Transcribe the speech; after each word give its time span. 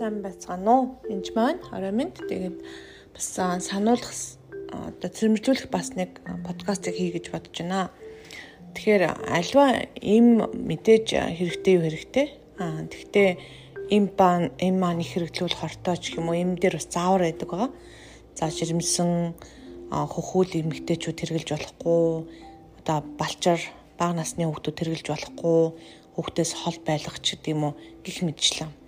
сайн 0.00 0.22
байцгаана 0.24 0.72
уу? 0.72 0.84
Энд 1.12 1.28
маань 1.36 1.60
орой 1.76 1.92
минь 1.92 2.16
тэгээд 2.16 2.56
бас 3.12 3.26
сануулгах 3.36 4.16
одоо 4.72 5.10
цэмэрлүүлэх 5.12 5.68
бас 5.68 5.92
нэг 5.92 6.24
подкастыг 6.40 6.96
хий 6.96 7.12
гэж 7.12 7.28
бодож 7.28 7.52
байна. 7.60 7.92
Тэгэхээр 8.72 9.02
альва 9.28 9.84
им 10.00 10.40
мэдээж 10.56 11.36
хэрэгтэй 11.36 11.72
юу 11.76 11.84
хэрэгтэй? 11.84 12.26
Аа 12.56 12.88
тэгтээ 12.88 13.28
им 13.92 14.08
бан 14.16 14.56
им 14.56 14.80
маань 14.80 15.04
их 15.04 15.12
хэрэглүүл 15.12 15.60
хортой 15.60 15.96
ч 16.00 16.16
юм 16.16 16.32
уу 16.32 16.40
им 16.40 16.56
дээр 16.56 16.80
бас 16.80 16.88
заавар 16.88 17.28
байдаг 17.28 17.48
байгаа. 17.52 17.70
За 18.40 18.48
жирэмсэн 18.48 19.36
хөхүүл 19.92 20.64
эмэгтэйчүүд 20.64 21.18
хэрэглэж 21.20 21.48
болохгүй 21.52 22.00
одоо 22.80 22.98
балчар 23.20 23.60
бага 24.00 24.16
насны 24.16 24.48
хүүхдүүд 24.48 24.80
хэрэглэж 24.80 25.06
болохгүй 25.12 25.60
хүүхдээс 26.16 26.52
хол 26.56 26.78
байлгах 26.88 27.20
ч 27.20 27.36
гэдэм 27.36 27.60
үү 27.68 27.72
гих 28.00 28.24
мэдчлээ. 28.24 28.79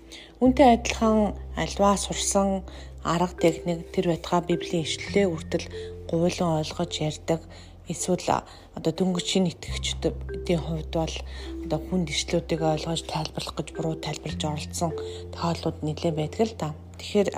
Үүнтэй 0.42 0.68
адилхан 0.76 1.34
альваа 1.56 1.96
сурсан 1.96 2.62
арга 3.04 3.34
техник 3.38 3.90
тэр 3.94 4.10
байтугай 4.10 4.42
библийн 4.46 4.86
ишлэлээ 4.86 5.26
үртэл 5.30 5.66
гуйлан 6.10 6.50
ойлгож 6.60 6.92
ярьдаг 7.02 7.40
эсвэл 7.88 8.42
одоо 8.76 8.92
дөнгөчийн 8.94 9.50
итгэгчдийн 9.50 10.60
хувьд 10.62 10.92
бол 10.94 11.16
одоо 11.64 11.78
хүн 11.82 12.02
дэвшлүүдийг 12.06 12.62
ойлгож 12.62 13.02
тайлбарлах 13.10 13.54
гэж 13.58 13.68
буруу 13.74 13.94
тайлбарлаж 13.98 14.42
оролцсон 14.44 14.92
тохиолдлууд 15.34 15.78
нэлээд 15.82 16.16
байдаг 16.18 16.40
л 16.46 16.54
да. 16.58 16.68
Тэгэхээр 16.98 17.30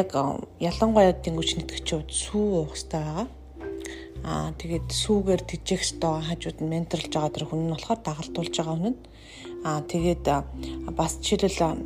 яг 0.00 0.08
ялангуяа 0.70 1.12
дөнгөчийн 1.12 1.62
итгэгчүүд 1.64 2.08
сүү 2.08 2.46
уух 2.56 2.72
хэрэгтэй 2.72 3.02
байгаа. 3.04 3.26
Аа 4.24 4.52
тэгээд 4.60 4.88
сүүгээр 4.92 5.42
тижэх 5.48 5.80
ёстой 5.84 6.20
хажууд 6.28 6.58
нь 6.60 6.72
менторлж 6.72 7.12
байгаа 7.12 7.32
тэр 7.32 7.44
хүн 7.48 7.60
нь 7.68 7.72
болохоор 7.72 8.00
дагалдуулж 8.04 8.54
байгаа 8.56 8.76
хүн 8.76 8.92
нь 8.92 9.00
Аа 9.60 9.84
тэгээд 9.84 10.24
бас 10.96 11.20
жишээлбэл 11.20 11.84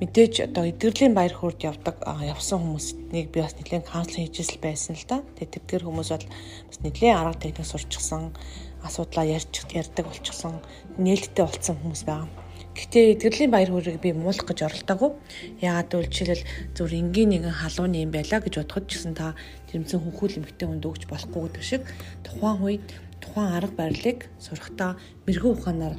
мэдээж 0.00 0.34
одоо 0.52 0.68
эдгэрлийн 0.68 1.16
баяр 1.16 1.32
хөөрд 1.32 1.60
явдаг 1.64 1.96
явсан 2.20 2.60
хүмүүснийг 2.60 3.32
би 3.32 3.40
бас 3.40 3.56
нэлээд 3.56 3.88
каунслинг 3.88 4.28
хийжсэн 4.28 4.60
байсан 4.60 4.92
л 4.92 5.08
да. 5.08 5.24
Тэгээд 5.40 5.54
тэдгээр 5.64 5.84
хүмүүс 5.88 6.10
бол 6.12 6.28
бас 6.68 6.78
нэлээд 6.84 7.16
арга 7.16 7.40
техник 7.40 7.64
сурчсан, 7.64 8.36
асуудлаа 8.84 9.24
ярьж 9.24 9.64
ярьдаг 9.72 10.04
болчихсон, 10.04 10.60
нээлттэй 11.00 11.44
болцсон 11.48 11.76
хүмүүс 11.80 12.02
байгаа. 12.04 12.28
Гэхдээ 12.76 13.04
эдгэрлийн 13.16 13.52
баяр 13.54 13.70
хөөргийг 13.72 14.02
би 14.04 14.10
муулах 14.12 14.44
гэж 14.44 14.66
оролдоогүй. 14.66 15.10
Яагаад 15.62 15.88
гэвэл 15.94 16.10
жишээлбэл 16.10 16.44
зүр 16.76 16.92
энгийн 16.92 17.30
нэгэн 17.32 17.54
халууны 17.54 18.02
юм 18.04 18.10
байла 18.12 18.42
гэж 18.42 18.54
бодоход 18.60 18.84
ч 18.90 18.98
гэсэн 18.98 19.14
та 19.14 19.38
жирэмсэн 19.70 20.02
хөнхүүл 20.02 20.38
эмгтэй 20.42 20.66
хүнд 20.66 20.84
өгч 20.84 21.06
болохгүй 21.06 21.40
гэдэг 21.54 21.64
шиг 21.64 21.82
тухайн 22.26 22.58
үед 22.66 22.86
тухайн 23.22 23.54
арга 23.54 23.78
барилыг 23.78 24.18
сурахдаа 24.42 24.98
мэрэгүү 25.22 25.52
ухаанаар 25.54 25.96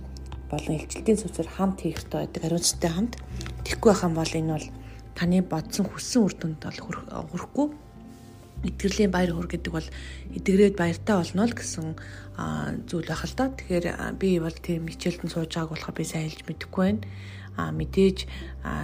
болон 0.51 0.77
илчлэлтийн 0.77 1.19
сүнсээр 1.19 1.49
хамт 1.49 1.81
хийх 1.81 1.97
хэрэгтэй 2.05 2.19
байдаг 2.21 2.41
хариуцтай 2.43 2.91
хамт. 2.91 3.13
Тэгхгүй 3.65 3.89
байх 3.91 4.03
юм 4.05 4.15
бол 4.15 4.33
энэ 4.38 4.53
бол 4.53 4.67
таны 5.15 5.38
бодсон 5.41 5.85
хүссэн 5.89 6.21
үр 6.21 6.33
дүнд 6.35 6.59
бол 6.61 6.79
хүрэхгүй 7.33 7.67
эдгэрлийн 8.66 9.11
баяр 9.11 9.31
хөөр 9.33 9.49
гэдэг 9.51 9.71
бол 9.73 9.89
эдгрээд 10.33 10.75
баяртай 10.75 11.16
болно 11.16 11.45
л 11.45 11.53
гэсэн 11.53 11.88
зүйл 12.89 13.07
байх 13.07 13.23
л 13.25 13.35
да. 13.38 13.53
Тэгэхээр 13.53 13.85
би 14.17 14.29
бол 14.41 14.57
тийм 14.57 14.89
хичээлдэн 14.89 15.29
сууж 15.29 15.51
байгааг 15.53 15.71
болохоор 15.71 15.95
би 15.95 16.05
сайн 16.05 16.29
хэлж 16.29 16.41
мэдэхгүй 16.49 16.83
байна. 16.83 17.03
А 17.55 17.71
мэдээж 17.71 18.17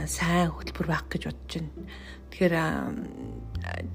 сайн 0.07 0.53
хөтөлбөр 0.53 0.87
байх 0.87 1.05
гэж 1.09 1.21
бодож 1.27 1.51
байна. 1.57 1.71
Тэгэхээр 2.29 2.55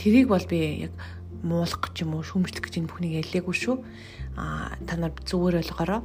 тэрийг 0.00 0.28
бол 0.28 0.46
би 0.48 0.90
яг 0.90 0.94
муулах 1.42 1.80
гэж 1.80 2.02
юм 2.02 2.18
уу 2.18 2.24
шүмжлэх 2.26 2.62
гэж 2.66 2.74
энэ 2.82 2.90
бүхнийг 2.90 3.14
ялээгүй 3.22 3.54
шүү. 3.54 3.76
А 4.36 4.74
та 4.84 4.96
нар 4.98 5.14
зүгээр 5.24 5.60
ойлгоорой 5.62 6.02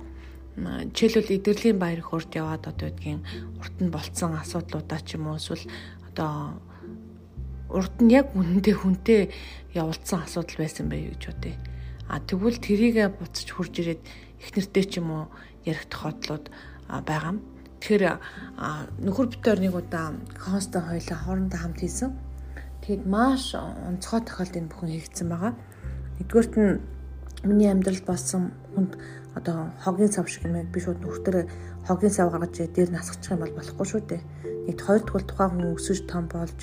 жишээлбэл 0.57 1.35
эдгэрлийн 1.39 1.79
баяр 1.79 2.01
хөөрт 2.03 2.31
яваад 2.35 2.67
одоо 2.67 2.91
гэдгийн 2.91 3.21
урт 3.59 3.75
нь 3.79 3.93
болцсон 3.93 4.35
асуудлуудаа 4.35 4.99
ч 4.99 5.15
юм 5.15 5.31
уу 5.31 5.39
эсвэл 5.39 5.63
одоо 6.11 6.59
урд 7.71 7.95
нь 8.03 8.11
яг 8.11 8.35
үнэндээ 8.35 8.75
хүнтэй 8.83 9.31
явуулсан 9.71 10.27
асуудал 10.27 10.59
байсан 10.59 10.91
байе 10.91 11.15
гэж 11.15 11.23
бодъё. 11.31 11.55
А 12.11 12.19
тэгвэл 12.19 12.59
тэрийгэ 12.59 13.15
буцаж 13.15 13.47
хурж 13.47 13.73
ирээд 13.79 14.03
их 14.43 14.49
нэртэй 14.51 14.85
ч 14.91 14.99
юм 14.99 15.07
уу 15.11 15.25
ярих 15.63 15.87
тохиолдлууд 15.87 16.51
байгаа 17.07 17.31
юм. 17.31 17.39
Тэгэхээр 17.79 18.03
нөхөр 18.99 19.27
бүтээр 19.31 19.59
нэг 19.63 19.73
удаа 19.79 20.19
констон 20.35 20.83
хоёлаа 20.91 21.17
хоорондоо 21.23 21.59
хамт 21.63 21.79
хийсэн. 21.79 22.11
Тэгэд 22.83 23.07
маш 23.07 23.55
онцгой 23.55 24.21
тохиолдолд 24.27 24.59
энэ 24.59 24.69
бүхэн 24.69 24.91
хийгдсэн 24.91 25.27
байгаа. 25.31 25.53
Нэгдүгээрт 26.19 26.53
нь 26.59 26.69
миний 27.47 27.69
амьдралд 27.71 28.05
болсон 28.05 28.51
хүнд 28.75 28.99
одоо 29.35 29.71
хогийн 29.83 30.11
сав 30.11 30.27
шиг 30.29 30.43
юм 30.45 30.59
би 30.71 30.79
шууд 30.79 30.99
нүхтэр 31.01 31.47
хогийн 31.87 32.13
сав 32.13 32.31
гаргаж 32.31 32.55
дээр 32.75 32.91
насгачих 32.91 33.31
юм 33.31 33.41
бол 33.43 33.57
болохгүй 33.57 33.87
шүү 33.87 34.01
дээ. 34.07 34.21
Нэгд 34.67 34.81
хоёрдугаар 34.85 35.25
тухайн 35.25 35.51
хүн 35.55 35.75
өсөж 35.75 35.99
том 36.05 36.25
болж 36.27 36.59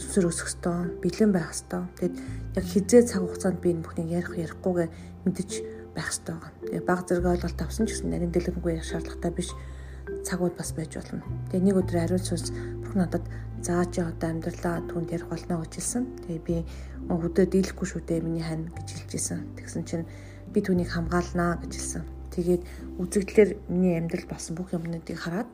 сүсэр 0.00 0.30
өсөх 0.30 0.48
ёстой, 0.48 0.88
бэлэн 1.02 1.32
байх 1.34 1.52
ёстой. 1.52 1.84
Тэгэд 2.00 2.14
яг 2.56 2.64
хизээ 2.64 3.02
цаг 3.04 3.20
хугацаанд 3.26 3.60
би 3.60 3.68
энэ 3.74 3.84
бүхнийг 3.84 4.10
ярих 4.16 4.32
ярихгүйгээ 4.38 4.88
мэдэж 5.26 5.50
байх 5.92 6.08
ёстой 6.08 6.34
байгаа. 6.40 6.52
Тэгээ 6.64 6.88
баг 6.88 7.00
зэрэг 7.04 7.26
ойлголт 7.28 7.60
авсан 7.60 7.84
ч 7.86 7.90
гэсэн 7.92 8.08
нарийн 8.08 8.32
дэлгэнгүй 8.32 8.72
ярих 8.72 8.88
шаардлагатай 8.88 9.32
биш 9.36 9.50
цагууд 10.24 10.54
бас 10.56 10.70
байж 10.72 10.96
болно. 10.96 11.20
Тэгээ 11.52 11.66
нэг 11.66 11.76
өдөр 11.76 11.98
ариун 12.00 12.24
сүнс 12.24 12.48
бүх 12.80 12.94
надад 12.96 13.24
зааж 13.60 13.92
одоо 14.00 14.28
амьдралаа 14.32 14.82
түнд 14.88 15.12
ярих 15.12 15.28
болно 15.28 15.62
гэж 15.62 15.72
хэлсэн. 15.76 16.04
Тэгээ 16.24 16.40
би 16.46 16.56
өдөө 17.12 17.46
дийлэхгүй 17.46 17.86
шүү 17.86 18.02
дээ 18.08 18.20
миний 18.24 18.42
хань 18.42 18.66
гэж 18.72 18.88
хэлжсэн. 19.12 19.40
Тэгсэн 19.60 19.82
чинь 19.84 20.06
би 20.52 20.60
түүнийг 20.60 20.92
хамгаалнаа 20.92 21.64
гэж 21.64 21.72
хэлсэн. 21.72 22.04
Тэгээд 22.32 22.62
үзэгдлэр 23.00 23.50
миний 23.72 23.96
амьдрал 23.96 24.28
болсон 24.28 24.56
бүх 24.56 24.72
юмнуудыг 24.76 25.16
хараад 25.16 25.48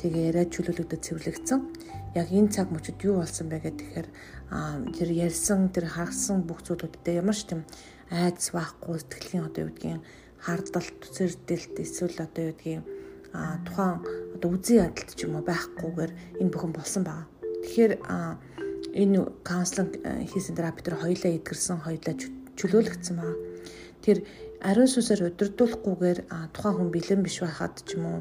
тэгээ 0.00 0.28
яриад 0.32 0.52
чөлөөлөгдөд 0.52 1.00
цэвэрлэгдсэн. 1.00 1.60
Яг 2.16 2.28
энэ 2.28 2.52
цаг 2.52 2.68
мөчид 2.68 3.00
юу 3.04 3.24
болсон 3.24 3.48
бэ 3.48 3.60
гэхээр 3.64 4.08
тэр 4.92 5.08
ярьсан 5.10 5.72
тэр 5.72 5.88
харгасан 5.88 6.44
бүх 6.44 6.60
зүйлүүдтэй 6.64 7.20
ямар 7.20 7.36
ч 7.36 7.48
тийм 7.48 7.64
айдас 8.12 8.52
байхгүй 8.52 8.96
сэтгэлийн 9.00 9.48
одоо 9.48 9.60
юу 9.64 9.72
гэдгийг 9.72 10.00
хардалт 10.44 11.00
цэрдэлт 11.12 11.76
эсвэл 11.80 12.18
одоо 12.20 12.42
юу 12.44 12.54
гэдгийг 12.56 12.84
тухайн 13.68 13.98
одоо 14.36 14.48
үзий 14.52 14.80
ядалт 14.80 15.10
ч 15.16 15.24
юм 15.24 15.40
уу 15.40 15.44
байхгүйгээр 15.44 16.12
энэ 16.40 16.52
бүхэн 16.52 16.72
болсон 16.72 17.02
байгаа. 17.04 17.26
Тэгэхээр 17.64 17.92
энэ 18.96 19.18
каунслинг 19.44 19.92
хийсэн 20.30 20.54
терапи 20.56 20.84
төр 20.84 21.00
хоёлаа 21.00 21.32
эдгэрсэн 21.32 21.80
хоёлаа 21.82 22.14
чөлөөлөгдсөн 22.54 23.16
байгаа 23.18 23.53
тэр 24.04 24.18
ариун 24.60 24.88
сүнсээр 24.92 25.32
удирдуулахгүйгээр 25.32 26.18
тухайн 26.52 26.76
хүн 26.76 26.90
бэлэн 26.92 27.22
биш 27.24 27.40
байхад 27.40 27.80
ч 27.88 27.96
юм 27.96 28.04
уу 28.04 28.18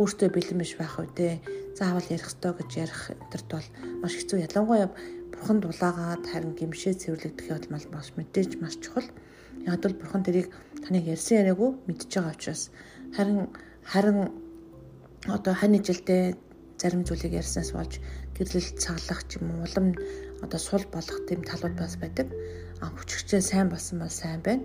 өөртөө 0.00 0.28
бэлэн 0.32 0.60
биш 0.60 0.72
байх 0.80 0.96
үедээ 0.96 1.34
заавал 1.76 2.08
ярих 2.08 2.28
ёстой 2.32 2.52
гэж 2.56 2.70
ярих 2.84 3.00
тэрт 3.32 3.48
бол 3.52 3.68
маш 4.00 4.14
хэцүү 4.16 4.38
ялангуяа 4.48 4.88
бурхан 5.32 5.58
дулаагаад 5.60 6.24
харин 6.24 6.52
гимшээ 6.56 7.00
цэвэрлэгдэх 7.00 7.52
явдал 7.52 7.72
маш 7.92 8.08
мэдээж 8.16 8.50
маш 8.60 8.80
чухал. 8.80 9.08
Яг 9.68 9.80
бол 9.84 10.00
бурхан 10.00 10.24
тэрийг 10.24 10.48
таныг 10.84 11.04
ярьсан 11.04 11.44
яриаггүй 11.44 11.70
мэдж 11.84 12.08
байгаа 12.12 12.32
учраас 12.32 12.62
харин 13.16 13.52
харин 13.84 14.18
одоо 15.36 15.52
хань 15.52 15.80
жилдээ 15.84 16.22
зарим 16.80 17.04
зүйлийг 17.04 17.40
ярьснаас 17.40 17.72
болж 17.76 18.00
гэрлэл 18.36 18.70
цаглах 18.80 19.20
ч 19.28 19.36
юм 19.36 19.52
уу 19.52 19.64
улам 19.68 19.86
одоо 20.44 20.60
сул 20.60 20.84
болох 20.92 21.18
тийм 21.28 21.40
талууд 21.44 21.76
бас 21.76 21.96
байдаг. 22.00 22.28
А 22.80 22.92
хүчрчээ 22.92 23.40
сайн 23.40 23.68
болсон 23.72 24.00
бол 24.00 24.12
сайн 24.12 24.40
байна 24.44 24.64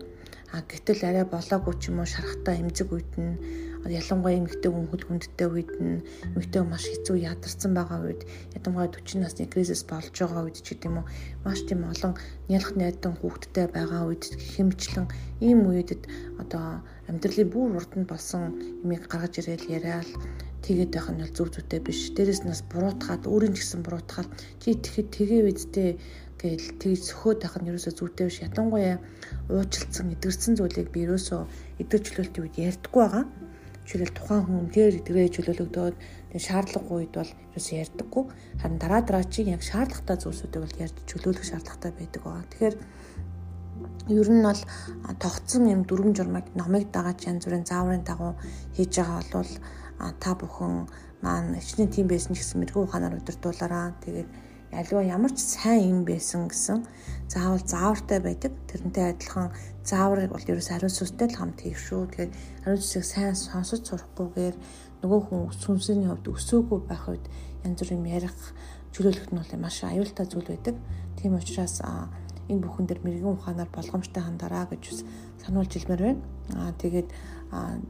А 0.51 0.59
гэтэл 0.67 1.01
арай 1.07 1.23
болоогүй 1.23 1.75
ч 1.79 1.83
юм 1.89 2.03
уу 2.03 2.07
шарахтаа 2.13 2.59
эмзэг 2.59 2.91
үед 2.91 3.11
нь 3.15 3.39
ялангуяа 3.87 4.37
эмэгтэй 4.37 4.69
хүн 4.71 4.87
хөл 4.91 5.05
хүндтэй 5.07 5.47
үед 5.47 5.71
нь 5.79 6.03
эмэгтэй 6.35 6.61
маш 6.67 6.85
хэцүү 6.91 7.17
ядарсан 7.31 7.71
байгаа 7.73 7.99
үед 8.05 8.21
ядамгай 8.53 8.87
40 8.91 9.23
насны 9.23 9.47
кризис 9.49 9.81
болж 9.89 10.11
байгаа 10.11 10.43
үед 10.45 10.61
ч 10.61 10.75
гэдэм 10.75 11.01
үү 11.01 11.05
маш 11.47 11.59
тийм 11.65 11.81
олон 11.87 12.13
нялх 12.51 12.69
найдан 12.77 13.13
хүүхдтэй 13.17 13.67
байгаа 13.73 14.01
үед 14.11 14.23
хэмчлэн 14.53 15.07
ийм 15.39 15.59
үедэд 15.71 16.03
одоо 16.41 16.83
амьдралын 17.09 17.49
бүр 17.49 17.79
урд 17.79 17.91
нь 17.97 18.09
болсон 18.11 18.53
юмыг 18.83 19.09
гаргаж 19.09 19.33
ирээл 19.41 19.71
яриад 19.77 20.09
тэгээд 20.65 20.91
байх 20.93 21.07
нь 21.09 21.21
бол 21.21 21.33
зүг 21.33 21.49
зүйтэй 21.53 21.81
биш. 21.81 22.13
Дээрээс 22.15 22.41
нас 22.45 22.61
буруутгаад 22.71 23.25
өөрийн 23.25 23.55
гэсэн 23.57 23.81
буруутгаад 23.81 24.29
чи 24.61 24.77
тэгэхэд 24.77 25.09
тэгээ 25.09 25.41
үедтэй 25.45 25.89
Тэгэл 26.41 26.73
тэгж 26.81 27.01
сөхөөд 27.05 27.39
байх 27.45 27.55
нь 27.61 27.69
ерөөсөө 27.69 27.93
зүйтэй 28.01 28.25
биш. 28.25 28.41
Ятангуяа 28.41 28.97
уучлцсан, 29.53 30.09
эдгэрсэн 30.09 30.57
зүйлийг 30.57 30.89
би 30.89 31.05
ерөөсөө 31.05 31.41
эдгэр 31.85 32.01
чөлөөлтийн 32.01 32.43
үед 32.49 32.57
ярьдаггүй 32.57 33.01
байгаа. 33.05 33.25
Жишээлбэл 33.85 34.17
тухайн 34.17 34.43
хүн 34.49 34.57
үнээр 34.65 34.97
эдгэрээ 35.05 35.29
чөлөөлөгдөөд 35.37 35.95
тэг 36.33 36.41
шаардлагагүй 36.41 36.97
үед 36.97 37.13
бол 37.13 37.31
ерөөсөө 37.53 37.77
ярьдаггүй. 37.85 38.23
Харин 38.57 38.79
дараа 38.81 39.01
дараа 39.05 39.25
чи 39.29 39.45
яг 39.53 39.61
шаардлагатай 39.61 40.17
зүйлсүүдийг 40.17 40.61
бол 40.65 40.81
ярьж 40.81 40.97
чөлөөлөх 41.05 41.45
шаардлагатай 41.45 41.91
байдаг 41.93 42.21
байгаа. 42.25 42.49
Тэгэхээр 42.49 42.75
ер 44.17 44.29
нь 44.33 44.41
бол 44.41 44.61
тогтсон 45.21 45.63
юм 45.69 45.81
дүрм 45.85 46.09
журмыг 46.17 46.49
номыг 46.57 46.89
дагаад 46.89 47.21
янз 47.21 47.45
бүрийн 47.45 47.69
зааврын 47.69 48.01
дагуу 48.01 48.33
хийж 48.73 48.97
байгаа 48.97 49.21
бол 49.29 49.51
та 50.23 50.33
бүхэн 50.33 50.89
маань 51.21 51.57
хичнээн 51.61 51.93
тийм 51.93 52.07
байсан 52.09 52.33
ч 52.33 52.41
гэсэн 52.41 52.59
мэрэгүү 52.61 52.83
ухаанаар 52.85 53.19
удирдуулаараа 53.21 53.93
тэгээд 54.01 54.29
аливаа 54.71 55.03
ямар 55.03 55.31
ч 55.35 55.39
сайн 55.43 55.83
юм 55.91 55.99
байсан 56.07 56.47
гэсэн 56.47 56.87
заавал 57.27 57.59
заавартай 57.59 58.19
байдаг. 58.23 58.53
Тэрнтэй 58.71 59.05
адилхан 59.11 59.51
зааврыг 59.83 60.31
бол 60.31 60.47
ерөөс 60.47 60.71
ариун 60.71 60.93
сүнстэй 60.95 61.27
л 61.27 61.37
хамт 61.37 61.59
хийх 61.59 61.77
шүү. 61.77 62.07
Тэгэхээр 62.07 62.31
ариун 62.65 62.79
сүнсийг 62.79 63.05
сайн 63.05 63.35
сонсож 63.35 63.83
сурахгүйгээр 63.83 64.55
нөгөө 65.03 65.21
хүн 65.27 65.41
сүнсний 65.51 66.07
хувьд 66.07 66.31
өсөөгүй 66.31 66.79
байх 66.87 67.03
үед 67.11 67.25
янз 67.67 67.77
бүр 67.83 67.95
юм 67.99 68.05
ярих 68.07 68.37
чөлөөлөхт 68.95 69.31
нь 69.35 69.39
бол 69.43 69.53
маш 69.59 69.83
аюултай 69.83 70.25
зүйл 70.25 70.47
байдаг. 70.47 70.75
Тийм 71.19 71.35
учраас 71.35 71.83
энэ 72.51 72.63
бүхэн 72.67 72.85
дээр 72.87 73.01
мэрэгэн 73.01 73.33
ухаанаар 73.39 73.71
болгоомжтой 73.71 74.23
хандаараа 74.23 74.67
гэж 74.67 74.83
сануулж 75.39 75.71
илмээр 75.79 76.01
байна. 76.03 76.21
Аа 76.59 76.71
тэгээд 76.75 77.09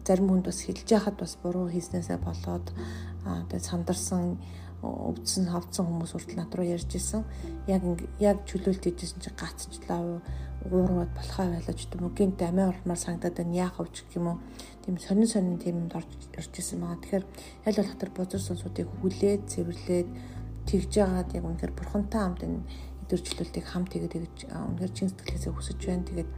зарим 0.05 0.29
хүнд 0.29 0.45
бас 0.45 0.61
хэлж 0.61 0.87
яхад 0.87 1.17
бас 1.17 1.33
буруу 1.41 1.67
хийснээсээ 1.73 2.21
болоод 2.21 2.69
тэгээд 3.49 3.65
сандарсан 3.65 4.37
өвдсөн 4.81 5.45
хавцсан 5.53 5.85
хүмүүс 5.85 6.11
хүртэл 6.13 6.41
над 6.41 6.53
руу 6.57 6.65
ярьж 6.65 6.89
исэн. 6.97 7.21
Яг 7.69 7.85
яг 8.17 8.41
чөлөөлт 8.49 8.81
хийжсэн 8.81 9.21
чинь 9.21 9.37
гацчлаа 9.37 10.21
уурууд 10.65 11.13
болохоо 11.13 11.45
байлаа 11.53 11.75
ч 11.77 11.85
гэдэм 11.85 12.05
үү 12.05 12.17
гинт 12.17 12.41
амиа 12.41 12.69
урмаар 12.73 12.97
санагдаад 12.97 13.37
байна 13.37 13.61
яах 13.65 13.77
вэ 13.77 13.89
гэх 13.93 14.17
юм 14.17 14.27
уу 14.29 14.37
тийм 14.85 14.97
сонин 14.97 15.29
сонин 15.29 15.57
тийм 15.57 15.89
орж 15.89 16.09
ирж 16.37 16.53
исэн 16.57 16.81
байгаа. 16.81 17.01
Тэгэхээр 17.01 17.25
аль 17.65 17.77
болох 17.77 17.97
тэр 17.97 18.11
бузар 18.13 18.41
сонсуудыг 18.41 18.87
хүлээд 19.01 19.41
цэвэрлээд 19.49 20.09
тэгж 20.69 20.91
яагаад 21.01 21.29
яг 21.33 21.45
үнэхээр 21.45 21.73
бурхантай 21.73 22.21
хамт 22.21 22.41
энэ 22.45 22.61
өдөржлөлтийг 23.11 23.65
хамт 23.67 23.91
тэгээд 23.91 24.15
тэгж 24.15 24.37
үнэхээр 24.47 24.93
чин 24.95 25.11
сэтгэлээсээ 25.11 25.51
хүсэж 25.51 25.79
байна. 25.83 26.07
Тэгээд 26.07 26.29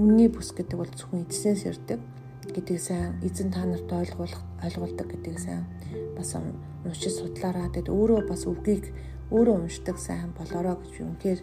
үнний 0.00 0.28
бүс 0.32 0.56
гэдэг 0.56 0.76
бол 0.80 0.88
зөвхөн 0.88 1.28
эзнээс 1.28 1.68
ирдэг 1.68 2.00
гэдгийг 2.48 2.80
сайн 2.80 3.20
эзэн 3.20 3.52
та 3.52 3.68
нарт 3.68 3.92
ойлгуулах 3.92 4.40
ойлгуулдаг 4.64 5.06
гэдгийг 5.12 5.36
сайн 5.36 5.68
бас 6.16 6.32
уншиж 6.32 7.12
судлаараа 7.20 7.68
тэгээд 7.68 7.92
өөрөө 7.92 8.20
бас 8.24 8.48
өвгийг 8.48 8.88
өөрөө 9.28 9.56
уншдаг 9.68 9.96
сайн 10.00 10.32
болоорой 10.32 10.80
гэж 10.80 10.94
үнэхээр 11.04 11.40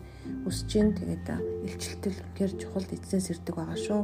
өсөж 0.50 0.70
гин 0.70 0.90
тэгээд 0.98 1.26
илчилтэл 1.70 2.18
үнэхээр 2.18 2.54
чухал 2.58 2.86
эзнээс 2.90 3.28
ирдэг 3.38 3.56
байгаа 3.58 3.78
шүү. 3.78 4.02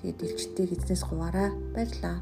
Тэгээд 0.00 0.24
илчилтийг 0.24 0.70
эзнээс 0.76 1.02
хуваараа 1.04 1.48
баярлаа. 1.76 2.20